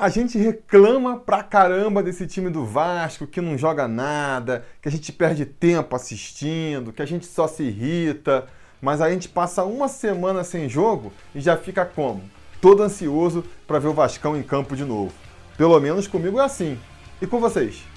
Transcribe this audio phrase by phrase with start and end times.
[0.00, 4.90] A gente reclama pra caramba desse time do Vasco que não joga nada, que a
[4.90, 8.46] gente perde tempo assistindo, que a gente só se irrita,
[8.80, 12.22] mas a gente passa uma semana sem jogo e já fica como?
[12.62, 15.12] Todo ansioso para ver o Vascão em campo de novo.
[15.58, 16.78] Pelo menos comigo é assim.
[17.20, 17.89] E com vocês?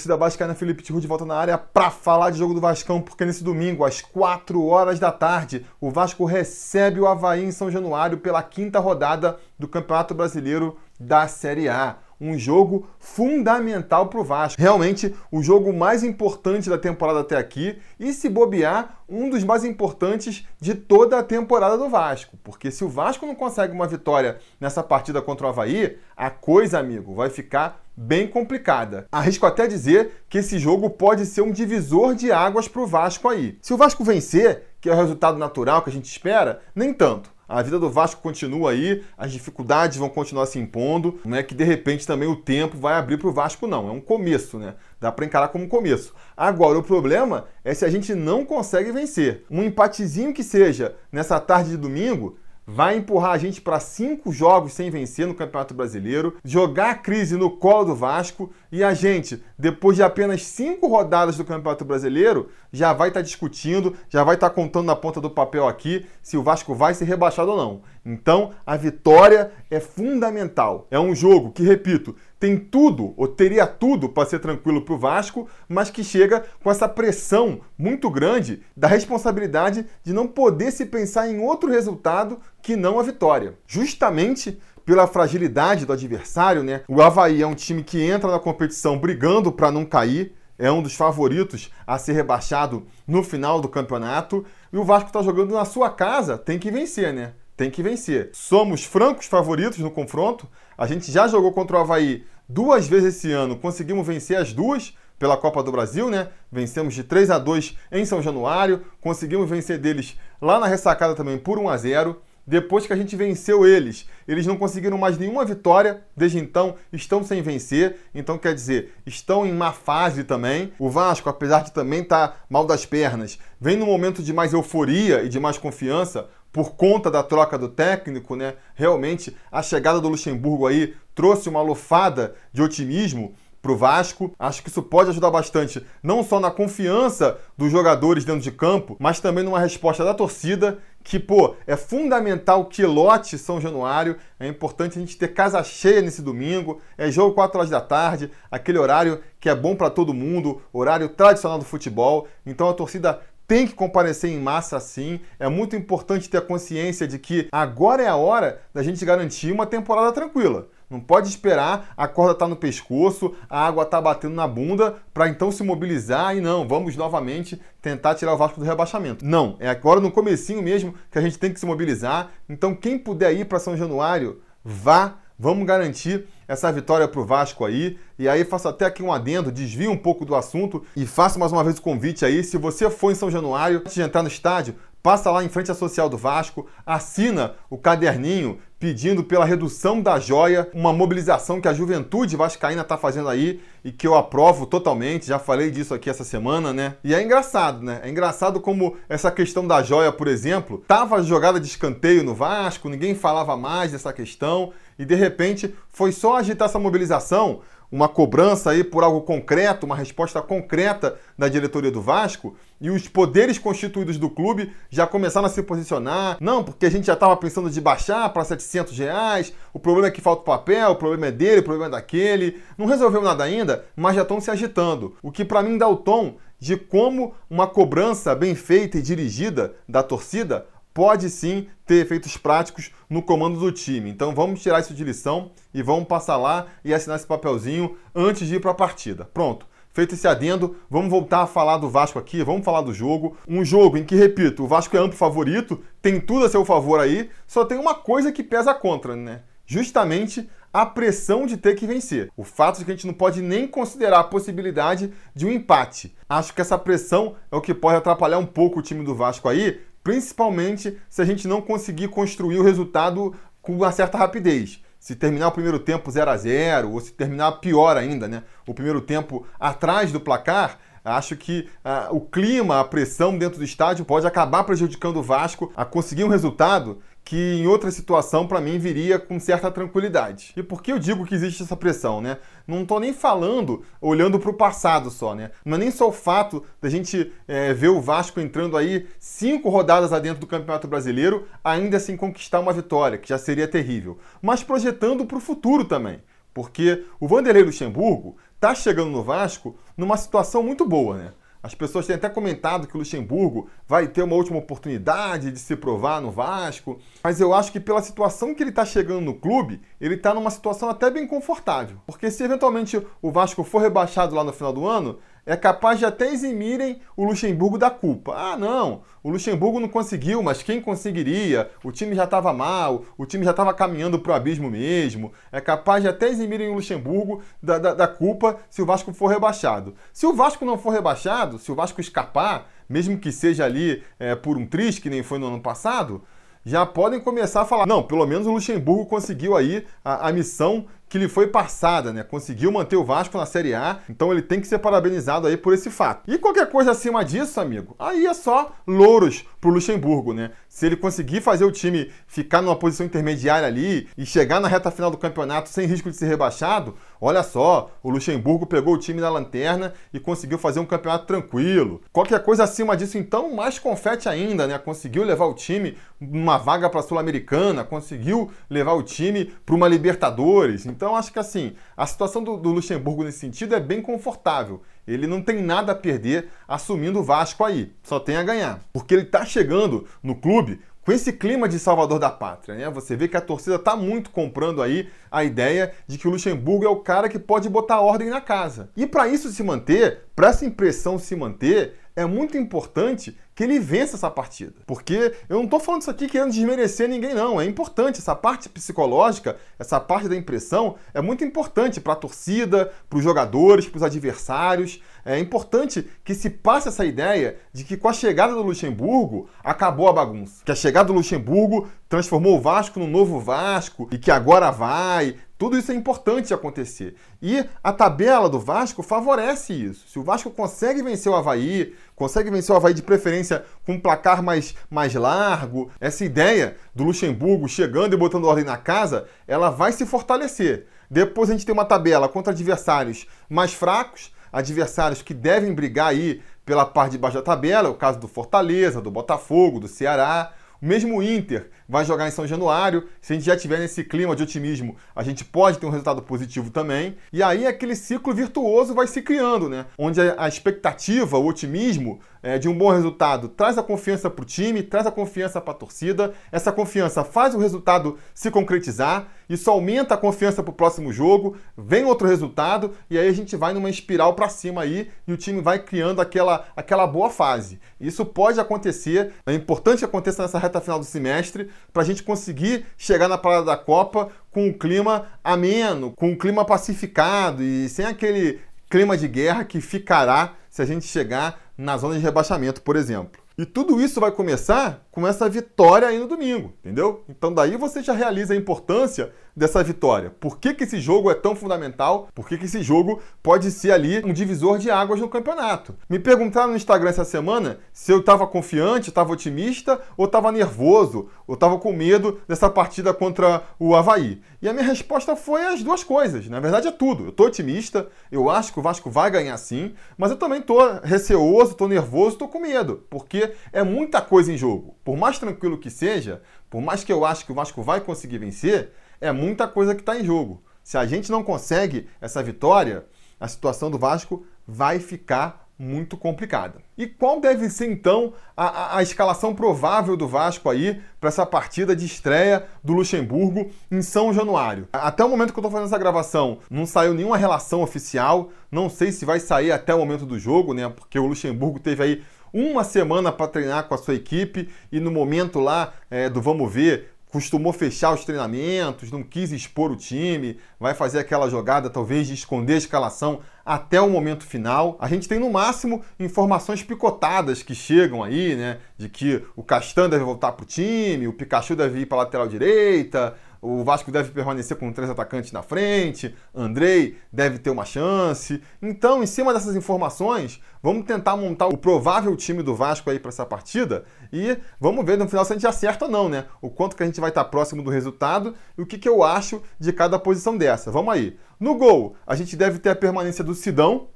[0.00, 3.24] Torcida vascaína, Felipe Tiru de volta na área para falar de jogo do Vascão, porque
[3.24, 8.16] nesse domingo, às 4 horas da tarde, o Vasco recebe o Havaí em São Januário
[8.16, 14.60] pela quinta rodada do Campeonato Brasileiro da Série A um jogo fundamental para o Vasco.
[14.60, 19.64] Realmente, o jogo mais importante da temporada até aqui e, se bobear, um dos mais
[19.64, 22.36] importantes de toda a temporada do Vasco.
[22.44, 26.78] Porque se o Vasco não consegue uma vitória nessa partida contra o Havaí, a coisa,
[26.78, 29.06] amigo, vai ficar bem complicada.
[29.10, 33.28] Arrisco até dizer que esse jogo pode ser um divisor de águas para o Vasco
[33.28, 33.58] aí.
[33.60, 37.29] Se o Vasco vencer, que é o resultado natural que a gente espera, nem tanto
[37.50, 41.52] a vida do Vasco continua aí, as dificuldades vão continuar se impondo, não é que
[41.52, 43.88] de repente também o tempo vai abrir para o Vasco, não.
[43.88, 44.76] É um começo, né?
[45.00, 46.14] Dá para encarar como começo.
[46.36, 49.44] Agora, o problema é se a gente não consegue vencer.
[49.50, 54.72] Um empatezinho que seja nessa tarde de domingo vai empurrar a gente para cinco jogos
[54.72, 59.42] sem vencer no Campeonato Brasileiro, jogar a crise no colo do Vasco e a gente,
[59.58, 64.36] depois de apenas cinco rodadas do Campeonato Brasileiro, já vai estar tá discutindo, já vai
[64.36, 67.56] estar tá contando na ponta do papel aqui se o Vasco vai ser rebaixado ou
[67.56, 67.82] não.
[68.04, 70.86] Então, a vitória é fundamental.
[70.90, 74.98] É um jogo que, repito, tem tudo, ou teria tudo para ser tranquilo para o
[74.98, 80.86] Vasco, mas que chega com essa pressão muito grande da responsabilidade de não poder se
[80.86, 83.54] pensar em outro resultado que não a vitória.
[83.66, 86.82] Justamente pela fragilidade do adversário, né?
[86.88, 90.82] O Havaí é um time que entra na competição brigando para não cair, é um
[90.82, 94.44] dos favoritos a ser rebaixado no final do campeonato.
[94.72, 97.32] E o Vasco está jogando na sua casa, tem que vencer, né?
[97.60, 98.30] Tem que vencer.
[98.32, 100.48] Somos francos favoritos no confronto.
[100.78, 104.94] A gente já jogou contra o Havaí duas vezes esse ano, conseguimos vencer as duas
[105.18, 106.28] pela Copa do Brasil, né?
[106.50, 111.36] Vencemos de 3 a 2 em São Januário, conseguimos vencer deles lá na ressacada também
[111.36, 112.22] por 1 a 0.
[112.46, 117.22] Depois que a gente venceu eles, eles não conseguiram mais nenhuma vitória, desde então estão
[117.22, 120.72] sem vencer, então quer dizer, estão em má fase também.
[120.78, 124.54] O Vasco, apesar de também estar tá mal das pernas, vem num momento de mais
[124.54, 128.54] euforia e de mais confiança por conta da troca do técnico, né?
[128.74, 134.32] Realmente a chegada do Luxemburgo aí trouxe uma lufada de otimismo para o Vasco.
[134.38, 138.96] Acho que isso pode ajudar bastante, não só na confiança dos jogadores dentro de campo,
[138.98, 144.16] mas também numa resposta da torcida, que, pô, é fundamental que lote São Januário.
[144.38, 146.80] É importante a gente ter casa cheia nesse domingo.
[146.96, 151.08] É jogo 4 horas da tarde, aquele horário que é bom para todo mundo, horário
[151.08, 152.28] tradicional do futebol.
[152.44, 155.18] Então a torcida tem que comparecer em massa sim.
[155.36, 159.50] É muito importante ter a consciência de que agora é a hora da gente garantir
[159.50, 160.68] uma temporada tranquila.
[160.88, 164.98] Não pode esperar a corda estar tá no pescoço, a água tá batendo na bunda
[165.12, 169.24] para então se mobilizar e não, vamos novamente tentar tirar o Vasco do rebaixamento.
[169.24, 172.30] Não, é agora no comecinho mesmo que a gente tem que se mobilizar.
[172.48, 177.64] Então quem puder ir para São Januário, vá Vamos garantir essa vitória para o Vasco
[177.64, 177.98] aí.
[178.18, 181.50] E aí faço até aqui um adendo, desvio um pouco do assunto e faço mais
[181.50, 182.44] uma vez o convite aí.
[182.44, 185.70] Se você for em São Januário, antes de entrar no estádio, passa lá em frente
[185.70, 191.68] à Social do Vasco, assina o caderninho pedindo pela redução da joia, uma mobilização que
[191.68, 196.08] a juventude vascaína está fazendo aí e que eu aprovo totalmente, já falei disso aqui
[196.08, 196.96] essa semana, né?
[197.04, 198.00] E é engraçado, né?
[198.02, 202.88] É engraçado como essa questão da joia, por exemplo, tava jogada de escanteio no Vasco,
[202.88, 208.70] ninguém falava mais dessa questão e de repente foi só agitar essa mobilização, uma cobrança
[208.70, 214.18] aí por algo concreto, uma resposta concreta da diretoria do Vasco, e os poderes constituídos
[214.18, 216.36] do clube já começaram a se posicionar.
[216.38, 220.10] Não, porque a gente já estava pensando de baixar para 700 reais, o problema é
[220.10, 222.60] que falta o papel, o problema é dele, o problema é daquele.
[222.76, 225.16] Não resolveu nada ainda, mas já estão se agitando.
[225.22, 229.74] O que para mim dá o tom de como uma cobrança bem feita e dirigida
[229.88, 230.66] da torcida
[231.00, 234.10] pode sim ter efeitos práticos no comando do time.
[234.10, 238.46] Então vamos tirar isso de lição e vamos passar lá e assinar esse papelzinho antes
[238.46, 239.24] de ir para a partida.
[239.24, 239.64] Pronto.
[239.94, 243.34] Feito esse adendo, vamos voltar a falar do Vasco aqui, vamos falar do jogo.
[243.48, 247.00] Um jogo em que, repito, o Vasco é amplo favorito, tem tudo a seu favor
[247.00, 249.40] aí, só tem uma coisa que pesa contra, né?
[249.64, 252.30] Justamente a pressão de ter que vencer.
[252.36, 256.14] O fato de que a gente não pode nem considerar a possibilidade de um empate.
[256.28, 259.48] Acho que essa pressão é o que pode atrapalhar um pouco o time do Vasco
[259.48, 264.82] aí, principalmente se a gente não conseguir construir o resultado com uma certa rapidez.
[264.98, 268.42] Se terminar o primeiro tempo 0 a 0 ou se terminar pior ainda, né?
[268.66, 273.64] O primeiro tempo atrás do placar, Acho que ah, o clima, a pressão dentro do
[273.64, 277.00] estádio pode acabar prejudicando o Vasco a conseguir um resultado
[277.30, 280.52] que em outra situação para mim viria com certa tranquilidade.
[280.56, 282.38] E por que eu digo que existe essa pressão, né?
[282.66, 285.52] Não estou nem falando olhando para o passado só, né?
[285.64, 289.68] Não é nem só o fato da gente é, ver o Vasco entrando aí cinco
[289.68, 294.64] rodadas adentro do Campeonato Brasileiro, ainda assim conquistar uma vitória, que já seria terrível, mas
[294.64, 296.20] projetando para o futuro também.
[296.52, 301.32] Porque o Vanderlei Luxemburgo está chegando no Vasco numa situação muito boa, né?
[301.62, 305.76] As pessoas têm até comentado que o Luxemburgo vai ter uma última oportunidade de se
[305.76, 309.82] provar no Vasco, mas eu acho que pela situação que ele está chegando no clube,
[310.00, 311.98] ele está numa situação até bem confortável.
[312.06, 316.04] Porque se eventualmente o Vasco for rebaixado lá no final do ano, é capaz de
[316.04, 318.34] até eximirem o Luxemburgo da culpa.
[318.36, 321.70] Ah, não, o Luxemburgo não conseguiu, mas quem conseguiria?
[321.82, 325.32] O time já estava mal, o time já estava caminhando para o abismo mesmo.
[325.50, 329.28] É capaz de até eximirem o Luxemburgo da, da, da, culpa se o Vasco for
[329.28, 329.94] rebaixado.
[330.12, 334.34] Se o Vasco não for rebaixado, se o Vasco escapar, mesmo que seja ali é,
[334.34, 336.22] por um triste, que nem foi no ano passado,
[336.64, 340.86] já podem começar a falar: não, pelo menos o Luxemburgo conseguiu aí a, a missão
[341.10, 342.22] que lhe foi passada, né?
[342.22, 345.74] Conseguiu manter o Vasco na Série A, então ele tem que ser parabenizado aí por
[345.74, 346.22] esse fato.
[346.30, 350.52] E qualquer coisa acima disso, amigo, aí é só louros pro Luxemburgo, né?
[350.68, 354.88] Se ele conseguir fazer o time ficar numa posição intermediária ali e chegar na reta
[354.92, 359.20] final do campeonato sem risco de ser rebaixado, olha só, o Luxemburgo pegou o time
[359.20, 362.00] na lanterna e conseguiu fazer um campeonato tranquilo.
[362.12, 364.78] Qualquer coisa acima disso, então, mais confete ainda, né?
[364.78, 369.88] Conseguiu levar o time numa vaga para a Sul-Americana, conseguiu levar o time para uma
[369.88, 370.86] Libertadores.
[370.86, 374.82] Então, acho que assim, a situação do, do Luxemburgo nesse sentido é bem confortável.
[375.06, 378.80] Ele não tem nada a perder assumindo o Vasco aí, só tem a ganhar.
[378.92, 382.90] Porque ele está chegando no clube com esse clima de salvador da pátria, né?
[382.90, 386.84] Você vê que a torcida está muito comprando aí a ideia de que o Luxemburgo
[386.84, 388.90] é o cara que pode botar ordem na casa.
[388.96, 393.78] E para isso se manter, para essa impressão se manter, é muito importante que ele
[393.78, 394.74] vença essa partida.
[394.86, 397.60] Porque eu não estou falando isso aqui querendo desmerecer ninguém, não.
[397.60, 398.18] É importante.
[398.18, 403.24] Essa parte psicológica, essa parte da impressão, é muito importante para a torcida, para os
[403.24, 405.02] jogadores, para os adversários.
[405.24, 410.08] É importante que se passe essa ideia de que com a chegada do Luxemburgo acabou
[410.08, 410.64] a bagunça.
[410.64, 415.36] Que a chegada do Luxemburgo transformou o Vasco no novo Vasco e que agora vai.
[415.60, 417.16] Tudo isso é importante acontecer.
[417.42, 420.08] E a tabela do Vasco favorece isso.
[420.08, 424.00] Se o Vasco consegue vencer o Havaí, consegue vencer o Havaí de preferência com um
[424.00, 429.68] placar mais, mais largo, essa ideia do Luxemburgo chegando e botando ordem na casa, ela
[429.68, 430.86] vai se fortalecer.
[431.10, 436.40] Depois a gente tem uma tabela contra adversários mais fracos, adversários que devem brigar aí
[436.64, 440.54] pela parte de baixo da tabela, é o caso do Fortaleza, do Botafogo, do Ceará.
[440.80, 443.06] Mesmo o Inter vai jogar em São Januário.
[443.20, 446.22] Se a gente já tiver nesse clima de otimismo, a gente pode ter um resultado
[446.22, 447.16] positivo também.
[447.32, 449.86] E aí aquele ciclo virtuoso vai se criando, né?
[449.98, 454.46] Onde a expectativa, o otimismo é, de um bom resultado traz a confiança para o
[454.46, 456.32] time, traz a confiança para a torcida.
[456.50, 459.28] Essa confiança faz o resultado se concretizar.
[459.48, 461.56] Isso aumenta a confiança para o próximo jogo.
[461.76, 465.36] Vem outro resultado e aí a gente vai numa espiral para cima aí e o
[465.36, 467.80] time vai criando aquela, aquela boa fase.
[468.00, 469.32] Isso pode acontecer.
[469.46, 473.36] É importante que aconteça nessa reta final do semestre para a gente conseguir chegar na
[473.36, 479.16] parada da Copa com um clima ameno, com um clima pacificado e sem aquele clima
[479.16, 483.42] de guerra que ficará se a gente chegar na zona de rebaixamento, por exemplo.
[483.56, 487.24] E tudo isso vai começar com essa vitória aí no domingo, entendeu?
[487.26, 490.30] Então daí você já realiza a importância dessa vitória.
[490.30, 492.28] Por que, que esse jogo é tão fundamental?
[492.34, 495.94] Por que, que esse jogo pode ser ali um divisor de águas no campeonato?
[496.08, 501.28] Me perguntaram no Instagram essa semana se eu estava confiante, estava otimista, ou estava nervoso,
[501.46, 504.40] ou estava com medo dessa partida contra o Havaí.
[504.62, 506.46] E a minha resposta foi as duas coisas.
[506.48, 507.24] Na verdade é tudo.
[507.24, 511.00] Eu estou otimista, eu acho que o Vasco vai ganhar sim, mas eu também estou
[511.02, 514.96] receoso, estou nervoso, estou com medo, porque é muita coisa em jogo.
[515.04, 518.38] Por mais tranquilo que seja, por mais que eu acho que o Vasco vai conseguir
[518.38, 520.62] vencer, é muita coisa que está em jogo.
[520.82, 523.04] Se a gente não consegue essa vitória,
[523.38, 526.82] a situação do Vasco vai ficar muito complicada.
[526.96, 531.46] E qual deve ser então a, a, a escalação provável do Vasco aí para essa
[531.46, 534.86] partida de estreia do Luxemburgo em São Januário?
[534.92, 538.50] Até o momento que eu estou fazendo essa gravação, não saiu nenhuma relação oficial.
[538.70, 540.86] Não sei se vai sair até o momento do jogo, né?
[540.86, 542.22] Porque o Luxemburgo teve aí
[542.52, 546.70] uma semana para treinar com a sua equipe e no momento lá é, do vamos
[546.70, 552.26] ver costumou fechar os treinamentos, não quis expor o time, vai fazer aquela jogada talvez
[552.26, 554.96] de esconder a escalação até o momento final.
[555.00, 558.78] A gente tem no máximo informações picotadas que chegam aí, né?
[558.98, 562.48] De que o Castan deve voltar para o time, o Pikachu deve ir para lateral
[562.48, 568.62] direita, o Vasco deve permanecer com três atacantes na frente, Andrei deve ter uma chance.
[568.80, 573.28] Então, em cima dessas informações, vamos tentar montar o provável time do Vasco aí para
[573.28, 576.46] essa partida e vamos ver no final se a gente acerta ou não, né?
[576.62, 579.22] O quanto que a gente vai estar próximo do resultado e o que, que eu
[579.22, 580.90] acho de cada posição dessa.
[580.90, 581.38] Vamos aí.
[581.58, 584.08] No gol, a gente deve ter a permanência do Sidão,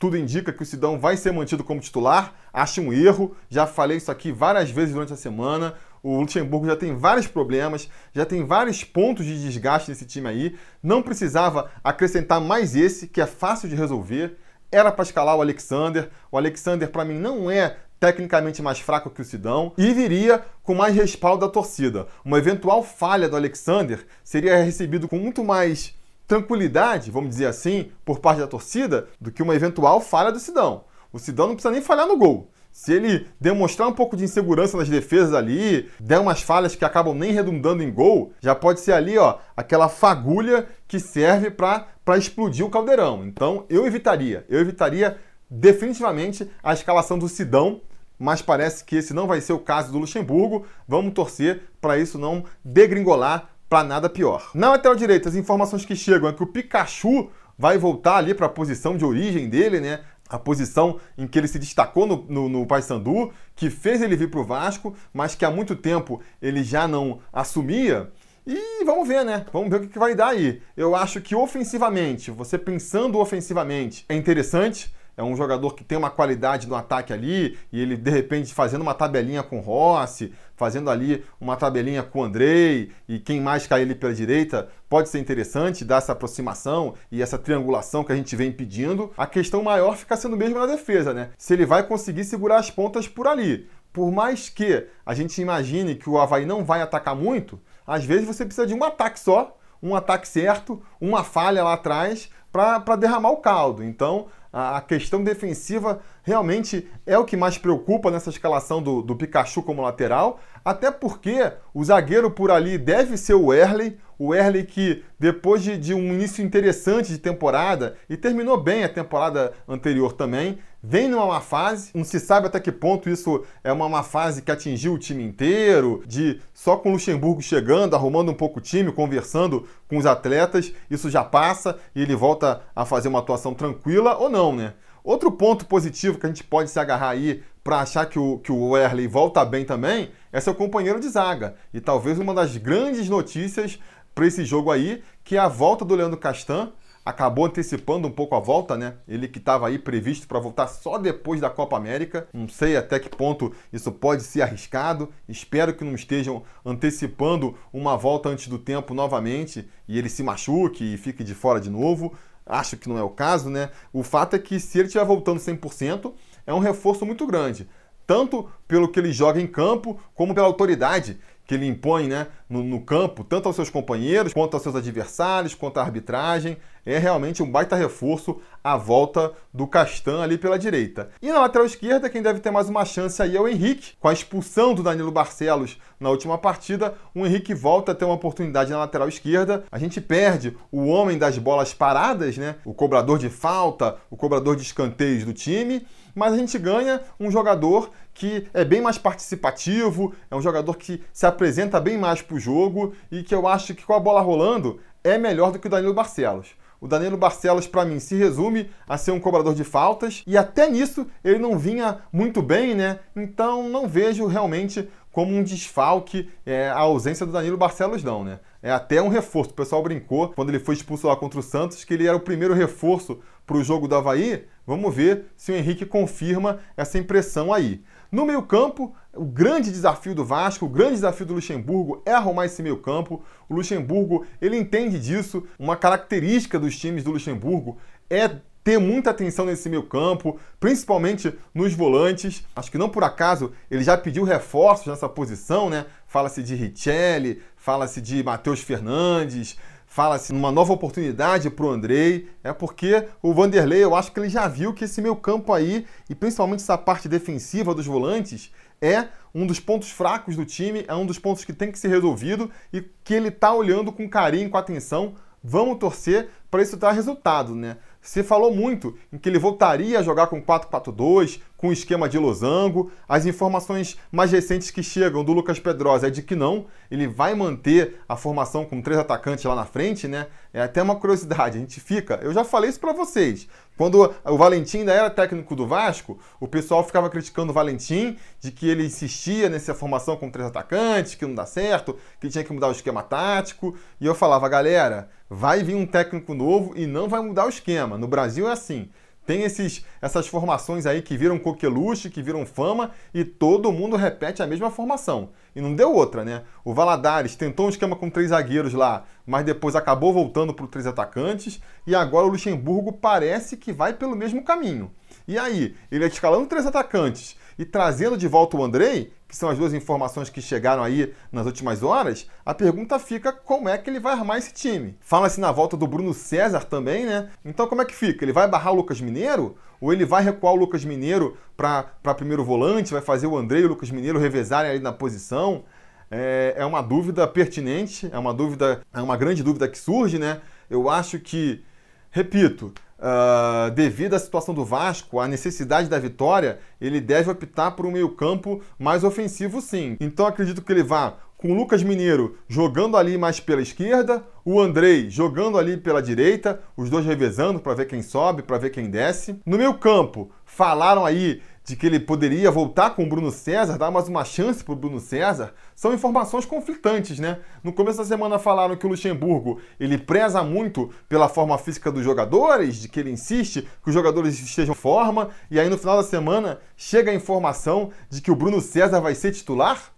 [0.00, 2.32] tudo indica que o Sidão vai ser mantido como titular.
[2.50, 5.74] Acho um erro, já falei isso aqui várias vezes durante a semana.
[6.02, 10.56] O Luxemburgo já tem vários problemas, já tem vários pontos de desgaste nesse time aí.
[10.82, 14.36] Não precisava acrescentar mais esse, que é fácil de resolver.
[14.72, 16.08] Era para escalar o Alexander.
[16.30, 20.74] O Alexander, para mim, não é tecnicamente mais fraco que o Sidão e viria com
[20.74, 22.06] mais respaldo da torcida.
[22.24, 25.94] Uma eventual falha do Alexander seria recebido com muito mais
[26.26, 30.84] tranquilidade, vamos dizer assim, por parte da torcida, do que uma eventual falha do Sidão.
[31.12, 32.50] O Sidão não precisa nem falhar no gol.
[32.72, 37.14] Se ele demonstrar um pouco de insegurança nas defesas ali, der umas falhas que acabam
[37.14, 41.86] nem redundando em gol, já pode ser ali, ó, aquela fagulha que serve para
[42.16, 43.24] explodir o caldeirão.
[43.26, 45.18] Então, eu evitaria, eu evitaria
[45.50, 47.80] definitivamente a escalação do Sidão,
[48.18, 50.66] mas parece que esse não vai ser o caso do Luxemburgo.
[50.86, 54.50] Vamos torcer para isso não degringolar para nada pior.
[54.54, 58.46] Na lateral direita, as informações que chegam é que o Pikachu vai voltar ali para
[58.46, 60.00] a posição de origem dele, né?
[60.30, 64.30] A posição em que ele se destacou no, no, no Paysandu, que fez ele vir
[64.30, 68.10] para o Vasco, mas que há muito tempo ele já não assumia.
[68.46, 69.44] E vamos ver, né?
[69.52, 70.62] Vamos ver o que, vai dar aí.
[70.76, 76.08] Eu acho que ofensivamente, você pensando ofensivamente, é interessante é um jogador que tem uma
[76.08, 81.22] qualidade no ataque ali, e ele de repente fazendo uma tabelinha com Rossi, fazendo ali
[81.38, 85.84] uma tabelinha com o Andrei, e quem mais cair ali pela direita, pode ser interessante
[85.84, 89.12] dar essa aproximação e essa triangulação que a gente vem pedindo.
[89.14, 91.30] A questão maior fica sendo mesmo na defesa, né?
[91.36, 93.68] Se ele vai conseguir segurar as pontas por ali.
[93.92, 98.26] Por mais que a gente imagine que o Havaí não vai atacar muito, às vezes
[98.26, 103.30] você precisa de um ataque só, um ataque certo, uma falha lá atrás para derramar
[103.30, 103.84] o caldo.
[103.84, 106.00] Então, a questão defensiva
[106.30, 111.52] realmente é o que mais preocupa nessa escalação do, do Pikachu como lateral, até porque
[111.74, 116.12] o zagueiro por ali deve ser o Erley, o Erley que depois de, de, um
[116.12, 121.90] início interessante de temporada e terminou bem a temporada anterior também, vem numa má fase.
[121.94, 125.24] Não se sabe até que ponto isso é uma má fase que atingiu o time
[125.24, 130.06] inteiro, de só com o Luxemburgo chegando, arrumando um pouco o time, conversando com os
[130.06, 134.74] atletas, isso já passa e ele volta a fazer uma atuação tranquila ou não, né?
[135.02, 138.52] Outro ponto positivo que a gente pode se agarrar aí para achar que o, que
[138.52, 141.54] o Erley volta bem também é seu companheiro de zaga.
[141.72, 143.78] E talvez uma das grandes notícias
[144.14, 146.72] para esse jogo aí, que é a volta do Leandro Castan.
[147.02, 148.96] Acabou antecipando um pouco a volta, né?
[149.08, 152.28] Ele que estava aí previsto para voltar só depois da Copa América.
[152.32, 155.08] Não sei até que ponto isso pode ser arriscado.
[155.26, 160.94] Espero que não estejam antecipando uma volta antes do tempo novamente e ele se machuque
[160.94, 162.14] e fique de fora de novo.
[162.46, 163.70] Acho que não é o caso, né?
[163.92, 166.12] O fato é que se ele estiver voltando 100%,
[166.46, 167.68] é um reforço muito grande.
[168.06, 172.62] Tanto pelo que ele joga em campo, como pela autoridade que ele impõe né, no,
[172.62, 176.56] no, campo, tanto aos seus companheiros, quanto aos seus adversários, quanto à arbitragem.
[176.86, 181.10] É realmente um baita reforço a volta do Castan ali pela direita.
[181.20, 183.94] E na lateral esquerda, quem deve ter mais uma chance aí é o Henrique.
[183.98, 188.14] Com a expulsão do Danilo Barcelos na última partida, o Henrique volta a ter uma
[188.14, 189.64] oportunidade na lateral esquerda.
[189.72, 192.54] A gente perde o homem das bolas paradas, né?
[192.64, 197.30] O cobrador de falta, o cobrador de escanteios do time mas a gente ganha um
[197.30, 202.36] jogador que é bem mais participativo, é um jogador que se apresenta bem mais para
[202.36, 205.66] o jogo e que eu acho que com a bola rolando é melhor do que
[205.66, 206.48] o Danilo Barcelos.
[206.80, 210.68] O Danilo Barcelos, para mim, se resume a ser um cobrador de faltas e até
[210.68, 213.00] nisso ele não vinha muito bem, né?
[213.14, 218.40] Então não vejo realmente como um desfalque é, a ausência do Danilo Barcelos, não, né?
[218.62, 219.50] É até um reforço.
[219.50, 222.20] O pessoal brincou quando ele foi expulso lá contra o Santos que ele era o
[222.20, 224.46] primeiro reforço para o jogo do Havaí.
[224.70, 227.82] Vamos ver se o Henrique confirma essa impressão aí.
[228.08, 232.62] No meio-campo, o grande desafio do Vasco, o grande desafio do Luxemburgo é arrumar esse
[232.62, 233.20] meio-campo.
[233.48, 235.42] O Luxemburgo, ele entende disso.
[235.58, 238.30] Uma característica dos times do Luxemburgo é
[238.62, 242.44] ter muita atenção nesse meio campo, principalmente nos volantes.
[242.54, 245.86] Acho que não por acaso ele já pediu reforços nessa posição, né?
[246.06, 249.58] Fala-se de Richelli, fala-se de Matheus Fernandes,
[249.90, 254.28] fala-se numa nova oportunidade para o Andrei, é porque o Vanderlei, eu acho que ele
[254.28, 259.08] já viu que esse meio campo aí, e principalmente essa parte defensiva dos volantes, é
[259.34, 262.48] um dos pontos fracos do time, é um dos pontos que tem que ser resolvido
[262.72, 265.16] e que ele está olhando com carinho, com atenção.
[265.42, 267.78] Vamos torcer para isso dar resultado, né?
[268.00, 272.90] Se falou muito em que ele voltaria a jogar com 4-4-2, com esquema de losango.
[273.06, 277.34] As informações mais recentes que chegam do Lucas Pedrosa é de que não, ele vai
[277.34, 280.28] manter a formação com três atacantes lá na frente, né?
[280.54, 282.18] É até uma curiosidade, a gente fica.
[282.22, 283.46] Eu já falei isso para vocês.
[283.76, 288.50] Quando o Valentim ainda era técnico do Vasco, o pessoal ficava criticando o Valentim de
[288.50, 292.52] que ele insistia nessa formação com três atacantes, que não dá certo, que tinha que
[292.54, 293.76] mudar o esquema tático.
[294.00, 297.98] E eu falava, galera, vai vir um técnico novo e não vai mudar o esquema.
[297.98, 298.88] No Brasil é assim.
[299.26, 304.42] Tem esses, essas formações aí que viram coqueluche, que viram fama e todo mundo repete
[304.42, 305.30] a mesma formação.
[305.54, 306.42] E não deu outra, né?
[306.64, 310.86] O Valadares tentou um esquema com três zagueiros lá, mas depois acabou voltando para três
[310.86, 311.60] atacantes.
[311.86, 314.90] E agora o Luxemburgo parece que vai pelo mesmo caminho.
[315.28, 319.58] E aí, ele escalando três atacantes e trazendo de volta o Andrei, que são as
[319.58, 324.00] duas informações que chegaram aí nas últimas horas, a pergunta fica como é que ele
[324.00, 324.96] vai armar esse time.
[325.02, 327.28] Fala-se na volta do Bruno César também, né?
[327.44, 328.24] Então como é que fica?
[328.24, 329.58] Ele vai barrar o Lucas Mineiro?
[329.78, 333.66] Ou ele vai recuar o Lucas Mineiro para primeiro volante, vai fazer o Andrei e
[333.66, 335.64] o Lucas Mineiro revezarem ali na posição?
[336.10, 340.40] É, é uma dúvida pertinente, é uma dúvida, é uma grande dúvida que surge, né?
[340.70, 341.62] Eu acho que,
[342.10, 347.86] repito, Uh, devido à situação do Vasco, à necessidade da vitória, ele deve optar por
[347.86, 349.96] um meio-campo mais ofensivo, sim.
[349.98, 354.60] Então acredito que ele vá com o Lucas Mineiro jogando ali mais pela esquerda, o
[354.60, 358.90] Andrei jogando ali pela direita, os dois revezando para ver quem sobe, para ver quem
[358.90, 359.40] desce.
[359.46, 361.40] No meio-campo, falaram aí
[361.70, 364.76] de que ele poderia voltar com o Bruno César, dar mais uma chance para o
[364.76, 367.38] Bruno César, são informações conflitantes, né?
[367.62, 372.02] No começo da semana falaram que o Luxemburgo ele preza muito pela forma física dos
[372.02, 375.96] jogadores, de que ele insiste que os jogadores estejam em forma, e aí no final
[375.96, 379.92] da semana chega a informação de que o Bruno César vai ser titular.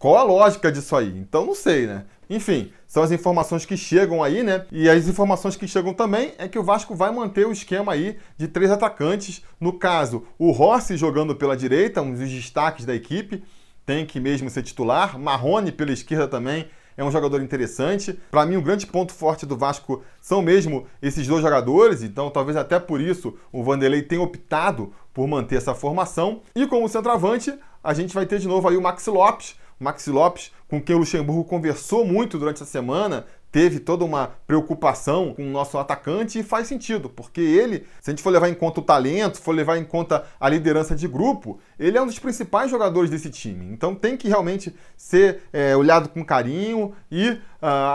[0.00, 1.16] Qual a lógica disso aí?
[1.16, 2.06] Então não sei, né?
[2.28, 4.66] Enfim, são as informações que chegam aí, né?
[4.70, 8.18] E as informações que chegam também é que o Vasco vai manter o esquema aí
[8.36, 9.42] de três atacantes.
[9.58, 13.42] No caso, o Rossi jogando pela direita, um dos destaques da equipe,
[13.86, 15.18] tem que mesmo ser titular.
[15.18, 18.12] Marrone pela esquerda também é um jogador interessante.
[18.30, 22.58] Para mim, o grande ponto forte do Vasco são mesmo esses dois jogadores, então talvez
[22.58, 26.42] até por isso o Vanderlei tenha optado por manter essa formação.
[26.54, 30.52] E como centroavante, a gente vai ter de novo aí o Maxi Lopes, Maxi Lopes,
[30.68, 35.50] com quem o Luxemburgo conversou muito durante a semana, teve toda uma preocupação com o
[35.50, 38.82] nosso atacante e faz sentido, porque ele, se a gente for levar em conta o
[38.82, 43.10] talento, for levar em conta a liderança de grupo, ele é um dos principais jogadores
[43.10, 43.66] desse time.
[43.66, 47.38] Então tem que realmente ser é, olhado com carinho e uh,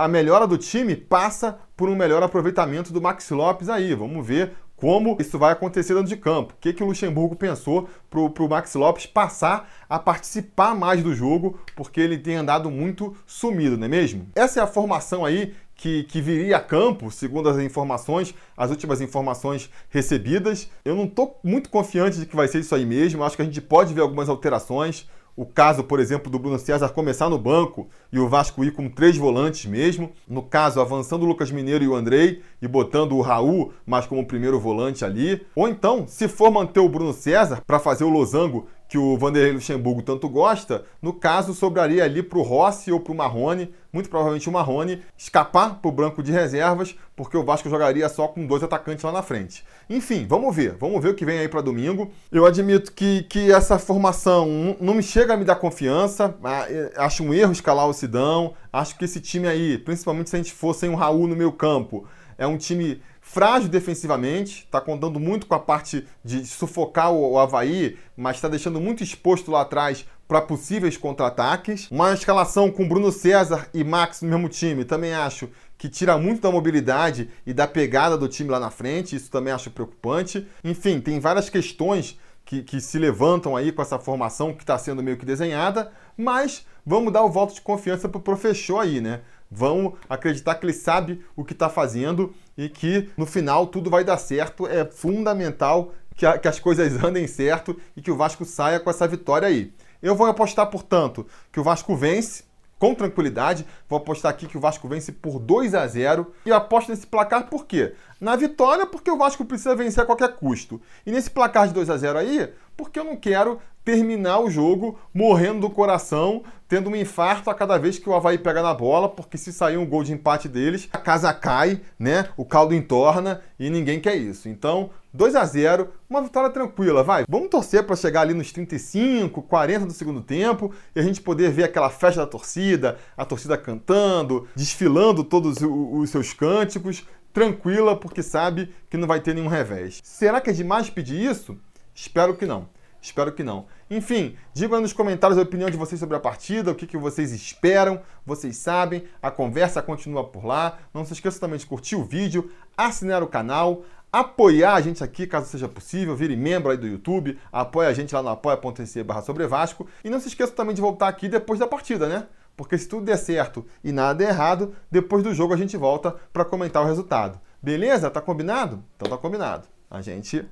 [0.01, 3.95] a melhora do time passa por um melhor aproveitamento do Maxi Lopes aí.
[3.95, 6.53] Vamos ver como isso vai acontecer dentro de campo.
[6.53, 11.13] O que, que o Luxemburgo pensou para o Max Lopes passar a participar mais do
[11.13, 14.27] jogo, porque ele tem andado muito sumido, não é mesmo?
[14.35, 19.01] Essa é a formação aí que, que, viria a campo, segundo as informações, as últimas
[19.01, 20.69] informações recebidas.
[20.85, 23.23] Eu não estou muito confiante de que vai ser isso aí mesmo.
[23.23, 25.07] Acho que a gente pode ver algumas alterações.
[25.37, 28.89] O caso, por exemplo, do Bruno César começar no banco e o Vasco ir com
[28.89, 30.11] três volantes mesmo.
[30.27, 34.25] No caso, avançando o Lucas Mineiro e o Andrei e botando o Raul mais como
[34.25, 35.45] primeiro volante ali.
[35.53, 39.53] Ou então, se for manter o Bruno César para fazer o losango que o Vanderlei
[39.53, 44.09] Luxemburgo tanto gosta, no caso sobraria ali para o Rossi ou para o Marrone, muito
[44.09, 48.45] provavelmente o Marrone, escapar para o branco de reservas, porque o Vasco jogaria só com
[48.45, 49.65] dois atacantes lá na frente.
[49.89, 52.11] Enfim, vamos ver, vamos ver o que vem aí para domingo.
[52.31, 56.35] Eu admito que, que essa formação não me chega a me dar confiança,
[56.69, 60.39] é, acho um erro escalar o Sidão, acho que esse time aí, principalmente se a
[60.39, 65.19] gente for sem um Raul no meio campo, é um time frágil defensivamente, está contando
[65.19, 69.61] muito com a parte de sufocar o, o Havaí, mas está deixando muito exposto lá
[69.61, 71.91] atrás para possíveis contra-ataques.
[71.91, 76.41] Uma escalação com Bruno César e Max no mesmo time, também acho que tira muito
[76.41, 80.47] da mobilidade e da pegada do time lá na frente, isso também acho preocupante.
[80.63, 85.03] Enfim, tem várias questões que, que se levantam aí com essa formação que está sendo
[85.03, 89.19] meio que desenhada, mas vamos dar o voto de confiança para o professor aí, né?
[89.51, 94.03] Vão acreditar que ele sabe o que está fazendo e que no final tudo vai
[94.03, 94.67] dar certo.
[94.67, 98.89] É fundamental que, a, que as coisas andem certo e que o Vasco saia com
[98.89, 99.71] essa vitória aí.
[100.01, 102.43] Eu vou apostar, portanto, que o Vasco vence
[102.79, 103.65] com tranquilidade.
[103.89, 107.49] Vou apostar aqui que o Vasco vence por 2 a 0 e aposto nesse placar
[107.49, 107.93] por quê?
[108.19, 110.81] Na vitória, porque o Vasco precisa vencer a qualquer custo.
[111.05, 114.99] E nesse placar de 2 a 0 aí, porque eu não quero terminar o jogo
[115.13, 119.07] morrendo do coração, tendo um infarto a cada vez que o Havaí pega na bola,
[119.07, 122.27] porque se sair um gol de empate deles, a casa cai, né?
[122.35, 124.49] O caldo entorna e ninguém quer isso.
[124.49, 127.23] Então, 2 a 0 uma vitória tranquila, vai.
[127.29, 131.49] Vamos torcer para chegar ali nos 35, 40 do segundo tempo e a gente poder
[131.49, 138.21] ver aquela festa da torcida, a torcida cantando, desfilando todos os seus cânticos, tranquila, porque
[138.21, 140.01] sabe que não vai ter nenhum revés.
[140.03, 141.57] Será que é demais pedir isso?
[141.95, 142.67] Espero que não.
[143.01, 143.67] Espero que não.
[143.89, 147.31] Enfim, digam nos comentários a opinião de vocês sobre a partida, o que, que vocês
[147.31, 150.77] esperam, vocês sabem, a conversa continua por lá.
[150.93, 155.25] Não se esqueça também de curtir o vídeo, assinar o canal, apoiar a gente aqui,
[155.25, 159.21] caso seja possível, vire membro aí do YouTube, apoia a gente lá no apoia.se barra
[159.21, 159.87] sobre Vasco.
[160.03, 162.27] E não se esqueça também de voltar aqui depois da partida, né?
[162.57, 166.13] Porque se tudo der certo e nada der errado, depois do jogo a gente volta
[166.33, 167.39] para comentar o resultado.
[167.61, 168.09] Beleza?
[168.09, 168.83] Tá combinado?
[168.95, 169.67] Então tá combinado.
[169.89, 170.43] A gente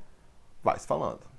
[0.63, 1.34] vai se falando.